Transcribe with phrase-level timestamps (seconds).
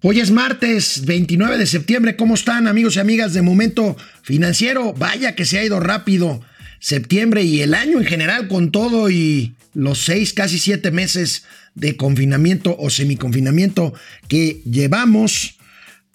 [0.00, 2.14] Hoy es martes 29 de septiembre.
[2.14, 4.92] ¿Cómo están amigos y amigas de Momento Financiero?
[4.92, 6.40] Vaya que se ha ido rápido
[6.78, 11.96] septiembre y el año en general con todo y los seis, casi siete meses de
[11.96, 13.92] confinamiento o semiconfinamiento
[14.28, 15.58] que llevamos.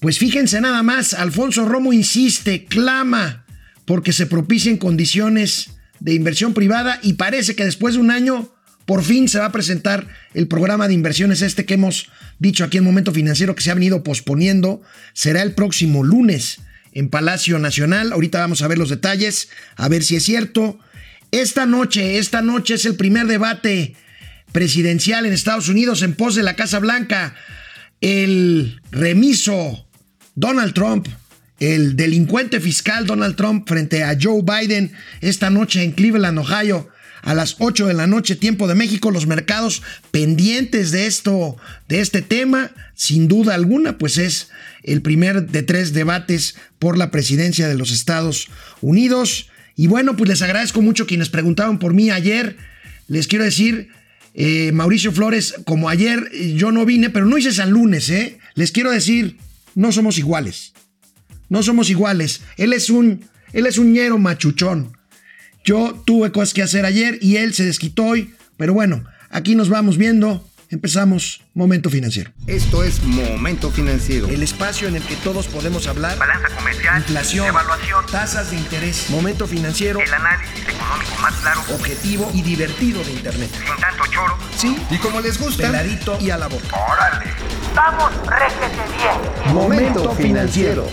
[0.00, 3.46] Pues fíjense nada más, Alfonso Romo insiste, clama
[3.84, 5.70] porque se propicien condiciones
[6.00, 8.52] de inversión privada y parece que después de un año
[8.88, 12.78] por fin se va a presentar el programa de inversiones este que hemos dicho aquí
[12.78, 14.80] en Momento Financiero que se ha venido posponiendo.
[15.12, 16.62] Será el próximo lunes
[16.94, 18.14] en Palacio Nacional.
[18.14, 20.78] Ahorita vamos a ver los detalles, a ver si es cierto.
[21.32, 23.94] Esta noche, esta noche es el primer debate
[24.52, 27.34] presidencial en Estados Unidos en pos de la Casa Blanca.
[28.00, 29.86] El remiso
[30.34, 31.08] Donald Trump,
[31.60, 36.88] el delincuente fiscal Donald Trump frente a Joe Biden esta noche en Cleveland, Ohio
[37.22, 41.56] a las 8 de la noche, tiempo de México, los mercados pendientes de esto,
[41.88, 44.50] de este tema, sin duda alguna, pues es
[44.82, 48.48] el primer de tres debates por la presidencia de los Estados
[48.80, 49.50] Unidos.
[49.76, 52.56] Y bueno, pues les agradezco mucho quienes preguntaban por mí ayer.
[53.06, 53.88] Les quiero decir,
[54.34, 58.38] eh, Mauricio Flores, como ayer yo no vine, pero no hice San Lunes, ¿eh?
[58.54, 59.36] Les quiero decir,
[59.74, 60.72] no somos iguales.
[61.48, 62.42] No somos iguales.
[62.56, 64.97] Él es un, él es un ñero machuchón.
[65.68, 69.68] Yo tuve cosas que hacer ayer y él se desquitó hoy, pero bueno, aquí nos
[69.68, 70.42] vamos viendo.
[70.70, 72.30] Empezamos Momento Financiero.
[72.46, 74.28] Esto es Momento Financiero.
[74.28, 76.16] El espacio en el que todos podemos hablar.
[76.16, 76.96] Balanza comercial.
[76.96, 77.48] Inflación.
[77.48, 78.06] Evaluación.
[78.10, 79.10] Tasas de interés.
[79.10, 80.00] Momento Financiero.
[80.00, 81.60] El análisis económico más claro.
[81.74, 83.50] Objetivo y divertido de Internet.
[83.52, 84.38] Sin tanto choro.
[84.56, 84.74] Sí.
[84.90, 85.64] Y como les gusta.
[85.64, 86.74] Peladito y a la boca.
[86.74, 87.30] ¡Órale!
[87.74, 89.54] ¡Vamos, réjete bien!
[89.54, 90.88] Momento Financiero.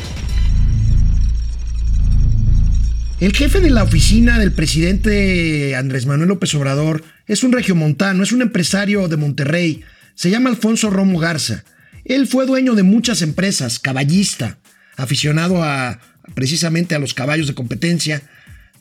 [3.21, 8.33] El jefe de la oficina del presidente Andrés Manuel López Obrador es un regiomontano, es
[8.33, 9.83] un empresario de Monterrey.
[10.15, 11.63] Se llama Alfonso Romo Garza.
[12.03, 14.57] Él fue dueño de muchas empresas, caballista,
[14.97, 16.01] aficionado a
[16.33, 18.21] precisamente a los caballos de competencia.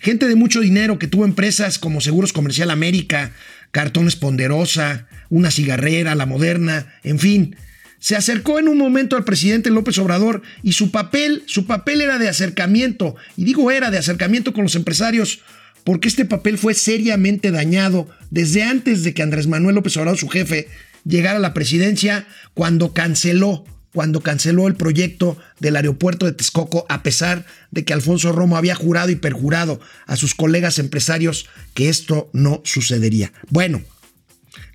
[0.01, 3.31] Gente de mucho dinero que tuvo empresas como Seguros Comercial América,
[3.71, 7.57] Cartones Ponderosa, una cigarrera, la moderna, en fin
[8.05, 12.19] se acercó en un momento al presidente López Obrador y su papel, su papel era
[12.19, 15.41] de acercamiento, y digo era de acercamiento con los empresarios,
[15.85, 20.29] porque este papel fue seriamente dañado desde antes de que Andrés Manuel López Obrador, su
[20.29, 20.69] jefe,
[21.07, 27.03] llegara a la presidencia, cuando canceló, cuando canceló el proyecto del aeropuerto de Texcoco, a
[27.03, 32.29] pesar de que Alfonso Romo había jurado y perjurado a sus colegas empresarios que esto
[32.35, 33.33] no sucedería.
[33.49, 33.81] Bueno,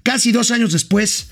[0.01, 1.29] casi dos años después,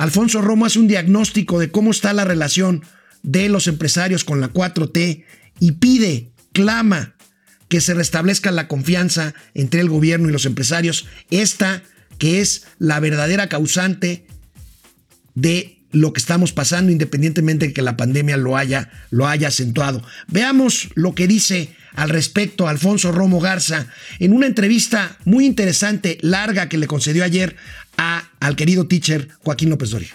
[0.00, 2.82] Alfonso Romo hace un diagnóstico de cómo está la relación
[3.22, 5.24] de los empresarios con la 4T
[5.58, 7.16] y pide, clama
[7.68, 11.82] que se restablezca la confianza entre el gobierno y los empresarios, esta
[12.16, 14.26] que es la verdadera causante
[15.34, 20.02] de lo que estamos pasando, independientemente de que la pandemia lo haya, lo haya acentuado.
[20.28, 23.86] Veamos lo que dice al respecto Alfonso Romo Garza
[24.18, 27.54] en una entrevista muy interesante, larga, que le concedió ayer
[28.40, 30.10] al querido teacher Joaquín López Doria.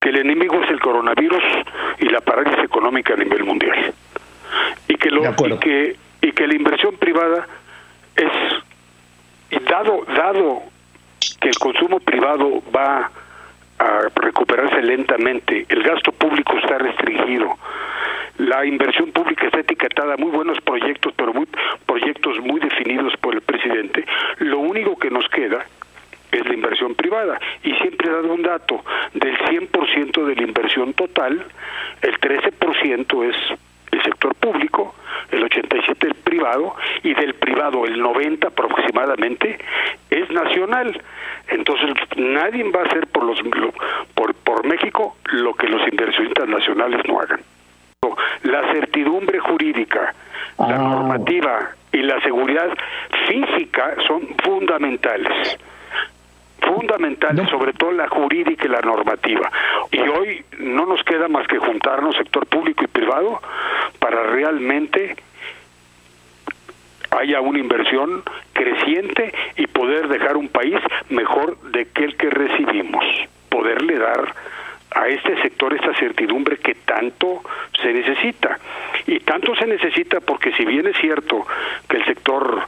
[0.00, 1.42] Que el enemigo es el coronavirus
[1.98, 3.92] y la parálisis económica a nivel mundial.
[4.88, 7.46] Y que, lo, y que, y que la inversión privada
[8.16, 10.62] es, dado, dado
[11.40, 13.10] que el consumo privado va
[13.78, 17.56] a recuperarse lentamente, el gasto público está restringido,
[18.38, 21.46] la inversión pública está etiquetada, muy buenos proyectos, pero muy
[21.86, 24.04] proyectos muy definidos por el presidente,
[24.38, 25.64] lo único que nos queda
[27.10, 27.40] privada.
[27.64, 28.82] Y siempre he dado un dato,
[29.14, 31.44] del 100% de la inversión total,
[32.02, 33.36] el 13% es
[33.90, 34.94] el sector público,
[35.32, 39.58] el 87 el privado y del privado el 90 aproximadamente
[40.10, 41.02] es nacional.
[41.48, 43.40] Entonces nadie va a hacer por los
[44.14, 47.40] por, por México lo que los inversionistas nacionales no hagan.
[48.44, 50.14] La certidumbre jurídica,
[50.58, 52.68] la normativa y la seguridad
[53.28, 55.58] física son fundamentales
[56.74, 59.50] fundamentales, sobre todo la jurídica y la normativa.
[59.90, 63.40] Y hoy no nos queda más que juntarnos, sector público y privado,
[63.98, 65.16] para realmente
[67.10, 68.22] haya una inversión
[68.52, 70.78] creciente y poder dejar un país
[71.08, 73.04] mejor de que el que recibimos,
[73.48, 74.34] poderle dar
[74.92, 77.42] a este sector esta certidumbre que tanto
[77.80, 78.58] se necesita.
[79.06, 81.46] Y tanto se necesita porque si bien es cierto
[81.88, 82.62] que el sector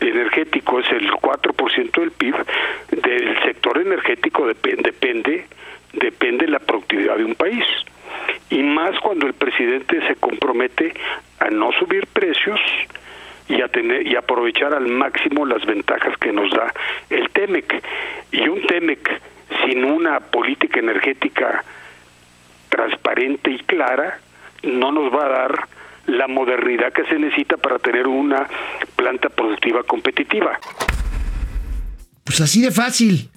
[0.00, 2.34] energético es el 4% del PIB,
[3.08, 5.46] del sector energético depende, depende,
[5.92, 7.64] depende la productividad de un país.
[8.50, 10.92] Y más cuando el presidente se compromete
[11.38, 12.60] a no subir precios
[13.48, 16.72] y a tener y aprovechar al máximo las ventajas que nos da
[17.08, 17.82] el TEMEC.
[18.32, 19.20] Y un TEMEC
[19.64, 21.64] sin una política energética
[22.68, 24.18] transparente y clara
[24.62, 25.68] no nos va a dar
[26.06, 28.46] la modernidad que se necesita para tener una
[28.96, 30.58] planta productiva competitiva.
[32.28, 33.30] Pues así de fácil.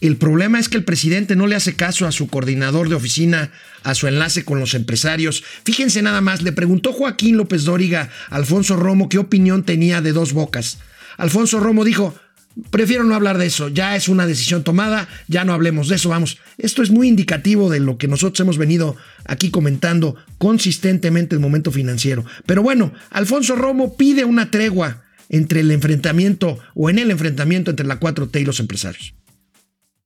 [0.00, 3.50] El problema es que el presidente no le hace caso a su coordinador de oficina,
[3.82, 5.44] a su enlace con los empresarios.
[5.66, 10.12] Fíjense nada más, le preguntó Joaquín López Dóriga a Alfonso Romo qué opinión tenía de
[10.12, 10.78] dos bocas.
[11.18, 12.14] Alfonso Romo dijo,
[12.70, 16.08] prefiero no hablar de eso, ya es una decisión tomada, ya no hablemos de eso,
[16.08, 16.38] vamos.
[16.56, 18.96] Esto es muy indicativo de lo que nosotros hemos venido
[19.26, 22.24] aquí comentando consistentemente el momento financiero.
[22.46, 27.86] Pero bueno, Alfonso Romo pide una tregua entre el enfrentamiento o en el enfrentamiento entre
[27.86, 29.14] la 4T y los empresarios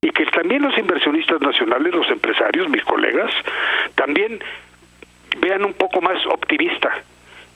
[0.05, 3.33] y que también los inversionistas nacionales, los empresarios, mis colegas,
[3.95, 4.41] también
[5.39, 6.91] vean un poco más optimista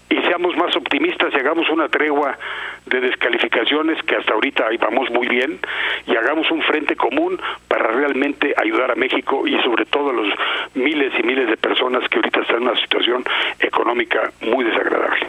[0.08, 2.38] y seamos más optimistas y hagamos una tregua
[2.86, 5.58] de descalificaciones que hasta ahorita ahí vamos muy bien
[6.06, 7.36] y hagamos un frente común
[7.66, 10.28] para realmente ayudar a México y sobre todo a los
[10.74, 13.24] miles y miles de personas que ahorita están en una situación
[13.58, 15.26] económica muy desagradable.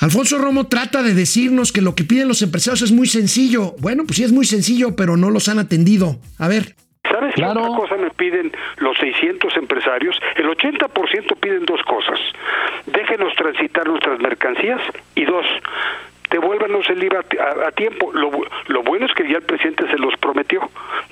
[0.00, 3.74] Alfonso Romo trata de decirnos que lo que piden los empresarios es muy sencillo.
[3.80, 6.16] Bueno, pues sí es muy sencillo, pero no los han atendido.
[6.38, 6.74] A ver.
[7.04, 10.16] ¿Sabes qué otra cosa me piden los 600 empresarios?
[10.36, 12.18] El 80% piden dos cosas.
[12.86, 14.80] Déjenos transitar nuestras mercancías
[15.16, 15.44] y dos,
[16.30, 17.24] devuélvanos el IVA
[17.66, 18.12] a, tiempo.
[18.12, 18.30] Lo,
[18.68, 20.60] lo, bueno es que ya el presidente se los prometió,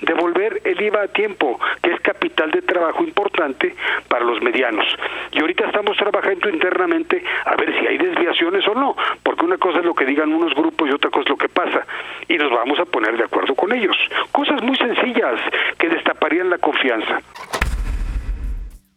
[0.01, 3.75] devolver el IVA a tiempo, que es capital de trabajo importante
[4.07, 4.85] para los medianos.
[5.31, 9.79] Y ahorita estamos trabajando internamente a ver si hay desviaciones o no, porque una cosa
[9.79, 11.85] es lo que digan unos grupos y otra cosa es lo que pasa.
[12.27, 13.95] Y nos vamos a poner de acuerdo con ellos.
[14.31, 15.39] Cosas muy sencillas
[15.77, 17.21] que destaparían la confianza.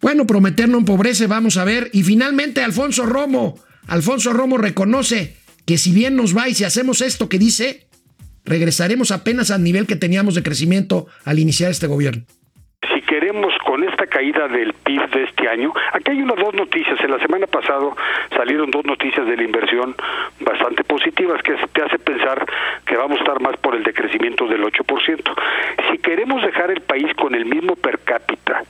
[0.01, 1.89] Bueno, prometer no empobrece, vamos a ver.
[1.93, 3.55] Y finalmente, Alfonso Romo.
[3.89, 7.87] Alfonso Romo reconoce que si bien nos va y si hacemos esto que dice,
[8.44, 12.25] regresaremos apenas al nivel que teníamos de crecimiento al iniciar este gobierno.
[12.94, 16.99] Si queremos con esta caída del PIB de este año, aquí hay unas dos noticias.
[17.00, 17.91] En la semana pasada
[18.37, 19.94] salieron dos noticias de la inversión
[20.41, 22.44] bastante positivas que te hace pensar
[22.85, 25.35] que vamos a estar más por el decrecimiento del 8%.
[25.91, 28.64] Si queremos dejar el país con el mismo per cápita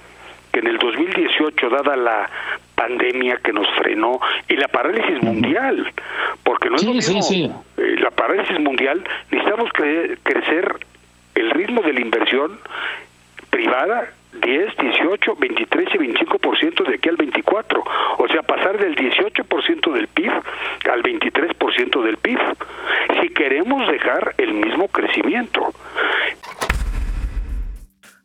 [0.53, 2.29] que en el 2018, dada la
[2.75, 5.93] pandemia que nos frenó y la parálisis mundial,
[6.43, 9.71] porque no es lo mismo, eh, la parálisis mundial, necesitamos
[10.23, 10.77] crecer
[11.35, 12.59] el ritmo de la inversión
[13.51, 17.85] privada 10, 18, 23 y 25% de aquí al 24.
[18.19, 20.33] O sea, pasar del 18% del PIB
[20.91, 22.39] al 23% del PIB.
[23.21, 25.75] Si queremos dejar el mismo crecimiento.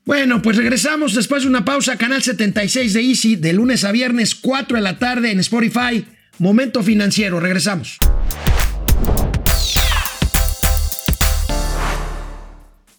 [0.08, 1.98] Bueno, pues regresamos después de una pausa.
[1.98, 6.06] Canal 76 de Easy, de lunes a viernes, 4 de la tarde en Spotify.
[6.40, 7.42] Momento financiero.
[7.42, 7.98] Regresamos.